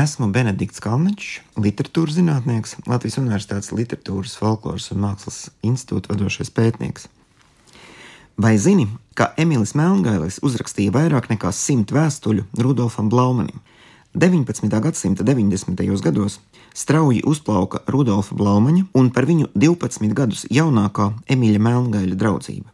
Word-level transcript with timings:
Esmu 0.00 0.30
Benedikts 0.32 0.80
Kalniņš, 0.80 1.26
literatūras 1.60 2.14
zinātnieks, 2.16 2.76
Latvijas 2.88 3.18
Universitātes 3.20 3.72
literatūras, 3.74 4.36
folkloras 4.38 4.86
un 4.94 5.02
mākslas 5.02 5.50
institūta 5.66 6.14
vadošais 6.14 6.48
pētnieks. 6.56 7.08
Vai 8.40 8.54
zini, 8.62 8.86
ka 9.18 9.32
Emīls 9.42 9.74
Melngailis 9.76 10.38
uzrakstīja 10.46 10.94
vairāk 10.94 11.28
nekā 11.34 11.52
simt 11.52 11.92
vēstuļu 11.92 12.46
Rudolfam 12.62 13.10
Blaumanim? 13.12 13.60
19. 14.16 14.72
gadsimta 14.86 15.26
90. 15.26 15.84
gados 16.06 16.38
strauji 16.72 17.20
uzplauka 17.26 17.82
Rudolfa 17.90 18.38
Blaumaņa 18.38 18.86
un 18.96 19.12
par 19.12 19.28
viņu 19.28 19.52
12 19.52 20.16
gadus 20.16 20.46
jaunākā 20.48 21.10
Emīļa 21.28 21.64
Melngaļa 21.66 22.16
draudzība. 22.22 22.70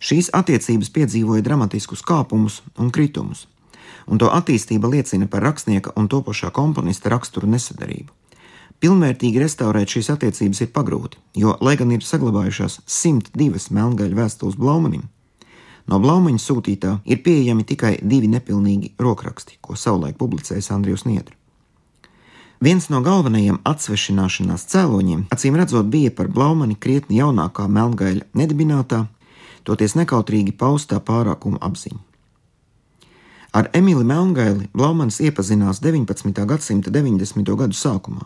Šīs 0.00 0.32
attiecības 0.32 0.94
piedzīvoja 0.96 1.44
dramatiskus 1.44 2.00
kāpumus 2.06 2.62
un 2.78 2.94
kritumus 2.94 3.50
un 4.06 4.18
to 4.18 4.30
attīstība 4.32 4.90
liecina 4.90 5.28
par 5.30 5.44
rakstnieka 5.46 5.94
un 5.96 6.08
topošā 6.12 6.50
komponista 6.54 7.12
raksturu 7.12 7.50
nesadarību. 7.52 8.10
Pilnvērtīgi 8.82 9.38
restaurēt 9.38 9.94
šīs 9.94 10.10
attiecības 10.16 10.64
ir 10.64 10.70
pagrūti, 10.74 11.20
jo, 11.38 11.54
lai 11.62 11.76
gan 11.78 11.92
ir 11.94 12.02
saglabājušās 12.02 12.80
102 12.90 13.70
melngaļu 13.70 14.18
vēstules 14.18 14.58
Blaumanim, 14.58 15.04
no 15.86 16.00
Blaumaņa 16.02 16.42
sūtītā 16.42 16.96
ir 17.06 17.22
pieejami 17.22 17.62
tikai 17.68 17.92
divi 18.02 18.30
nepilnīgi 18.32 18.94
rokraksti, 18.98 19.60
ko 19.62 19.78
savulaik 19.78 20.18
publicējis 20.18 20.72
Andrijs 20.74 21.06
Niedri. 21.06 21.38
Viens 22.62 22.84
no 22.90 23.00
galvenajiem 23.02 23.56
atsvešināšanās 23.66 24.68
cēloņiem, 24.70 25.24
acīm 25.34 25.56
redzot, 25.58 25.88
bija 25.90 26.12
par 26.14 26.28
Blaumani 26.30 26.76
krietni 26.78 27.18
jaunākā 27.18 27.66
melngaļa 27.66 28.28
nedibinātā, 28.38 29.00
toties 29.66 29.96
nekautrīgi 29.98 30.54
paustā 30.58 31.00
pārākuma 31.02 31.58
apziņa. 31.58 31.98
Ar 33.52 33.66
Emīlu 33.76 34.00
Melngaili 34.08 34.70
Blaumans 34.72 35.18
iepazinās 35.20 35.82
19. 35.84 36.46
gadsimta 36.48 36.88
90. 36.90 37.52
gadu 37.60 37.76
sākumā, 37.76 38.24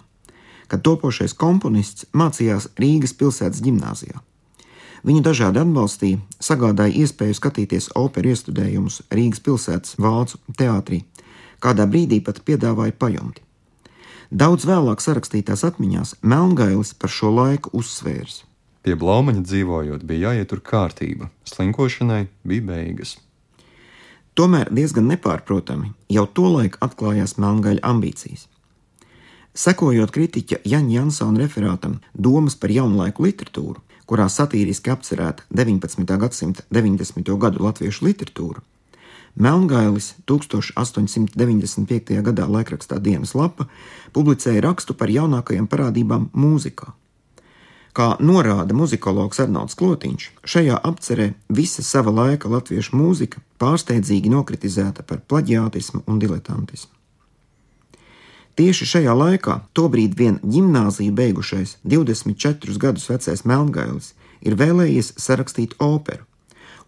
kad 0.70 0.84
topošais 0.86 1.34
komponists 1.34 2.06
mācījās 2.14 2.68
Rīgas 2.78 3.16
pilsētas 3.18 3.58
gimnāzijā. 3.64 4.22
Viņu 5.02 5.24
dažādi 5.26 5.58
atbalstīja, 5.64 6.20
sagādāja 6.38 6.94
iespēju 7.02 7.40
skatīties 7.40 7.90
operu 7.98 8.30
iestudējumus 8.36 9.00
Rīgas 9.10 9.42
pilsētas 9.42 9.98
vācu 9.98 10.38
teātrī, 10.62 11.02
kādā 11.58 11.88
brīdī 11.90 12.22
pat 12.22 12.44
piedāvāja 12.46 12.94
pajumti. 12.94 13.42
Daudz 14.30 14.62
vēlāk 14.66 15.02
sarakstītās 15.02 15.66
atmiņās 15.66 16.20
Melngailis 16.22 16.94
par 16.94 17.10
šo 17.10 17.34
laiku 17.34 17.74
uzsvērs. 17.74 18.44
Pie 18.86 18.94
Blaumaņa 18.94 19.42
dzīvojot, 19.42 20.06
bija 20.06 20.30
jāietur 20.30 20.62
kārtība, 20.62 21.32
slinkošanai 21.50 22.28
bija 22.46 22.70
beigas. 22.70 23.18
Tomēr 24.36 24.68
diezgan 24.68 25.06
nepārprotami 25.08 25.94
jau 26.12 26.26
tolaik 26.28 26.74
atklājās 26.84 27.38
Melngaļa 27.40 27.80
ambīcijas. 27.88 28.42
Sekojot 29.56 30.10
kritiķa 30.12 30.58
Jaņa 30.68 30.92
Jansona 30.98 31.40
referātam 31.40 31.94
Domas 32.12 32.58
par 32.60 32.74
jaunlaiku 32.74 33.24
literatūru, 33.24 33.80
kurā 34.04 34.26
satīriski 34.28 34.92
apcerēta 34.92 35.46
19. 35.56 36.04
gadsimta 36.20 36.66
90. 36.68 37.32
gadu 37.40 37.64
latviešu 37.64 38.04
literatūra, 38.10 38.60
Melngailis 39.36 40.14
1895. 40.28 42.20
gadā 42.28 42.44
laikrakstā 42.48 43.00
Dienas 43.00 43.32
lapa 43.36 43.66
publicēja 44.12 44.60
rakstu 44.68 44.92
par 44.96 45.08
jaunākajām 45.12 45.64
parādībām 45.68 46.28
mūzikā. 46.36 46.92
Kā 47.96 48.10
norāda 48.20 48.76
muzikologs 48.76 49.38
Arnolds 49.40 49.76
Klotiņš, 49.80 50.24
šajā 50.44 50.76
apcerē 50.84 51.30
visa 51.48 51.80
sava 51.80 52.12
laika 52.12 52.50
latviešu 52.52 52.92
mūzika 52.92 53.40
pārsteidzīgi 53.56 54.28
nokritizēta 54.34 55.00
par 55.08 55.22
plaģiātismu 55.24 56.02
un 56.04 56.18
diletantismu. 56.20 56.92
Tieši 58.56 58.88
šajā 58.90 59.14
laikā, 59.16 59.54
tobrīd 59.76 60.12
vien 60.16 60.36
gimnāziju 60.44 61.12
beigušais 61.16 61.78
24 61.88 62.76
gadus 62.84 63.08
vecais 63.08 63.44
Melngailis 63.48 64.12
ir 64.44 64.60
vēlējies 64.60 65.14
sarakstīt 65.20 65.74
operu, 65.80 66.24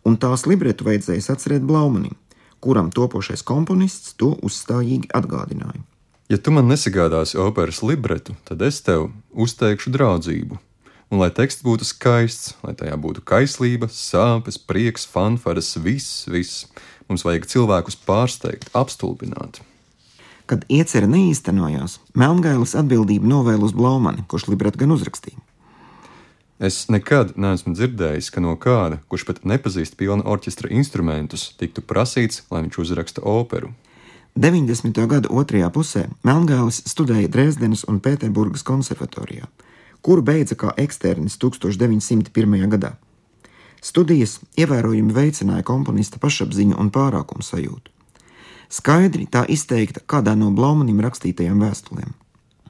un 0.05 0.21
tās 0.21 0.45
libretu 0.49 0.85
vajadzēja 0.89 1.25
atcerēt 1.33 1.65
Blaumanim, 1.69 2.17
kuram 2.61 2.93
topošais 2.93 3.45
komponists 3.49 4.13
to 4.21 4.35
uzstājīgi 4.45 5.09
atgādināja. 5.17 5.85
Ja 6.29 6.37
tu 6.37 6.53
man 6.53 6.69
nesagādāsi 6.69 7.41
operas 7.41 7.81
libretu, 7.81 8.37
tad 8.45 8.61
es 8.65 8.81
tev 8.85 9.09
uzteikšu 9.33 9.93
draudzību, 9.93 10.59
un 11.11 11.23
lai 11.23 11.31
teksts 11.35 11.65
būtu 11.65 11.87
skaists, 11.89 12.55
lai 12.65 12.75
tajā 12.77 12.97
būtu 13.01 13.25
kaislība, 13.29 13.89
sāpes, 13.93 14.61
prieks, 14.61 15.07
fanfaras, 15.09 15.75
viss, 15.81 16.27
viss. 16.29 16.67
Mums 17.09 17.25
vajag 17.25 17.49
cilvēkus 17.49 17.97
pārsteigt, 18.05 18.69
apstulbināt. 18.77 19.63
Kad 20.49 20.65
iecerē 20.73 21.09
neīstenojās, 21.09 21.99
Melngailis 22.17 22.75
atbildību 22.77 23.29
novēla 23.29 23.65
uz 23.65 23.75
Blaumani, 23.77 24.25
kurš 24.29 24.49
libretu 24.49 24.81
gan 24.81 24.93
uzrakstīja. 24.97 25.41
Es 26.59 26.89
nekad 26.91 27.37
neesmu 27.39 27.75
dzirdējis, 27.77 28.33
ka 28.35 28.43
no 28.43 28.57
kāda, 28.59 28.99
kurš 29.09 29.29
pat 29.29 29.45
nepazīst 29.47 29.95
pilna 30.01 30.25
orķestra 30.27 30.73
instrumentus, 30.75 31.53
tiktu 31.61 31.85
prasīts, 31.87 32.43
lai 32.51 32.65
viņš 32.65 32.81
uzraksta 32.83 33.23
operu. 33.23 33.71
90. 34.39 34.99
gada 35.11 35.31
otrajā 35.31 35.71
pusē 35.75 36.05
Melngailis 36.27 36.83
studēja 36.91 37.31
Dresdenes 37.33 37.85
un 37.89 38.03
Pēterburgas 38.03 38.67
konservatorijā 38.67 39.49
kuru 40.03 40.23
beidza 40.23 40.57
kā 40.59 40.73
eksternis 40.77 41.39
1901. 41.39 42.69
gadā. 42.75 42.95
Studijas 43.83 44.39
ievērojami 44.59 45.15
veicināja 45.15 45.63
komponista 45.63 46.19
pašapziņu 46.19 46.79
un 46.79 46.91
pārākumu 46.95 47.45
sajūtu. 47.47 47.93
Skaidri 48.69 49.29
tā 49.31 49.45
izteikta 49.49 50.03
kādā 50.05 50.35
no 50.37 50.51
Blaumanim 50.53 50.99
rakstītajām 51.01 51.63
vēstulēm. 51.63 52.11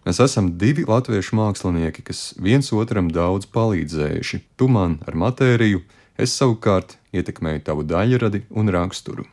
Mēs 0.06 0.20
esam 0.24 0.52
divi 0.60 0.84
latviešu 0.88 1.36
mākslinieki, 1.36 2.04
kas 2.06 2.20
viens 2.40 2.70
otram 2.72 3.10
daudz 3.12 3.48
palīdzējuši. 3.52 4.40
Tu 4.56 4.68
man 4.72 5.00
ar 5.08 5.18
matēriju, 5.18 5.82
es 6.16 6.36
savukārt 6.38 6.96
ietekmēju 7.12 7.64
tavu 7.66 7.84
daļradi 7.88 8.44
un 8.56 8.72
raksturu. 8.72 9.26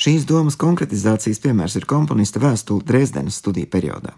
Šīs 0.00 0.24
domas 0.24 0.56
konkretizācijas 0.56 1.42
piemērs 1.44 1.76
ir 1.76 1.84
komponista 1.86 2.40
vēstule 2.40 2.86
Dresdenes 2.88 3.36
studiju 3.42 3.68
periodā. 3.68 4.14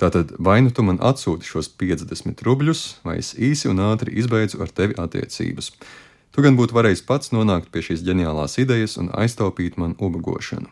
Tātad 0.00 0.32
vai 0.42 0.58
nu 0.64 0.72
tu 0.74 0.82
man 0.82 0.98
atsūti 0.98 1.46
šos 1.46 1.68
50 1.78 2.42
rubļus, 2.46 2.80
vai 3.06 3.20
es 3.20 3.34
īsi 3.38 3.70
un 3.70 3.82
ātri 3.84 4.16
izbeidzu 4.18 4.62
ar 4.64 4.72
tevi 4.74 4.96
attiecības. 4.98 5.70
Tu 6.34 6.42
gan 6.42 6.56
būtu 6.58 6.74
varējis 6.74 7.04
pats 7.06 7.30
nonākt 7.30 7.70
pie 7.70 7.84
šīs 7.86 8.02
ģeniālās 8.02 8.58
idejas 8.58 8.98
un 8.98 9.12
aiztaupīt 9.14 9.78
man 9.78 9.94
ubagošanu. 10.02 10.66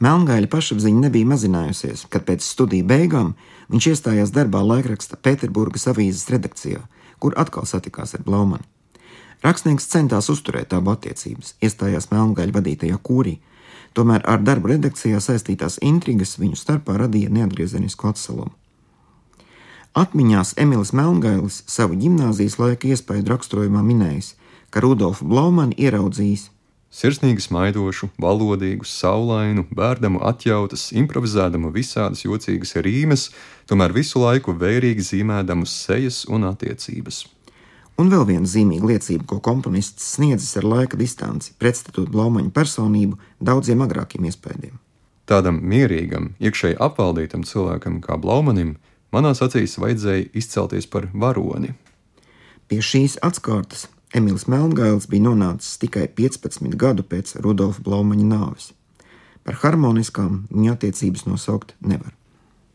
Melngaļa 0.00 0.48
pašapziņa 0.52 1.06
nebija 1.06 1.28
mazinājusies, 1.28 2.06
kad 2.12 2.24
pēc 2.28 2.44
studiju 2.44 2.84
beigām 2.88 3.34
viņš 3.72 3.90
iestājās 3.92 4.32
darbā 4.32 4.60
laikraksta 4.64 5.16
Pēterburgas 5.20 5.86
avīzes 5.92 6.28
redakcijā, 6.32 6.82
kur 7.20 7.36
atkal 7.40 7.68
satikās 7.68 8.12
ar 8.16 8.24
Blaumanu. 8.24 8.64
Rakstnieks 9.44 9.88
centās 9.92 10.28
uzturēt 10.32 10.72
abu 10.76 10.92
attiecības, 10.92 11.54
iestājās 11.64 12.10
Melngaļa 12.12 12.56
vadītajā 12.56 12.96
kūrī, 13.04 13.36
Tomēr 13.96 14.24
ar 14.28 14.42
darbu 14.44 14.74
redakcijā 14.74 15.22
saistītās 15.24 15.78
intrigas 15.80 16.36
viņu 16.40 16.58
starpā 16.60 16.98
radīja 17.00 17.32
neatgriezenisku 17.32 18.10
atsalumu. 18.10 18.52
Atmiņās 19.96 20.52
Emīls 20.60 20.92
Melngailis 20.92 21.62
savu 21.72 21.96
gimnāzijas 21.96 22.58
laika 22.60 22.90
iespēju 22.92 23.24
raksturojumā 23.30 23.80
minējis, 23.86 24.34
ka 24.68 24.84
Rudolfu 24.84 25.24
Blaumani 25.24 25.78
ieraudzījis 25.80 26.50
Sirsnīgi 26.96 27.42
smaidošu, 27.44 28.06
valodīgu, 28.22 28.86
saulainu, 28.88 29.66
bērdamu 29.74 30.22
atjautas, 30.24 30.86
improvizēdamu 30.96 31.68
visādas 31.74 32.22
jocīgas 32.24 32.72
rīmes, 32.86 33.26
tomēr 33.68 33.92
visu 33.92 34.22
laiku 34.22 34.54
vērīgi 34.56 35.04
zīmēdamu 35.10 35.68
sejas 35.68 36.22
un 36.30 36.46
attiecības. 36.48 37.24
Un 37.96 38.10
vēl 38.12 38.26
viena 38.28 38.48
zīmīga 38.48 38.90
liecība, 38.90 39.24
ko 39.24 39.38
komponists 39.40 40.10
sniedzis 40.16 40.58
ar 40.60 40.66
laika 40.68 40.98
distanci, 41.00 41.54
pretstatot 41.56 42.10
Blaumaņa 42.12 42.52
personību 42.52 43.16
daudziem 43.40 43.80
agrākiem 43.86 44.26
iespējām. 44.28 44.76
Tādam 45.26 45.62
mierīgam, 45.64 46.34
iekšēji 46.38 46.76
apvaldītam 46.76 47.46
cilvēkam 47.48 48.02
kā 48.04 48.18
Blaumanim, 48.20 48.76
manās 49.16 49.40
acīs 49.42 49.78
vajadzēja 49.80 50.28
izcelties 50.36 50.86
par 50.92 51.08
varoni. 51.14 51.72
Pie 52.68 52.82
šīs 52.84 53.16
atskārtas 53.24 53.86
Emīls 54.16 54.44
Melngails 54.50 55.08
bija 55.10 55.24
nonācis 55.26 55.80
tikai 55.82 56.06
15 56.20 56.76
gadu 56.78 57.04
pēc 57.06 57.34
Rudolfa 57.40 57.82
Blaumaņa 57.86 58.28
nāves. 58.28 58.70
Par 59.46 59.58
harmoniskām 59.64 60.44
viņa 60.52 60.76
attiecības 60.76 61.26
nosaukt 61.26 61.74
nevar. 61.80 62.12